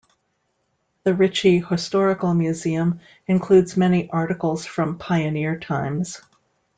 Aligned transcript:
The 1.03 1.13
Richey 1.13 1.59
Historical 1.59 2.33
Museum 2.33 3.01
includes 3.27 3.77
many 3.77 4.09
articles 4.09 4.65
from 4.65 4.97
pioneer 4.97 5.59
times. 5.59 6.19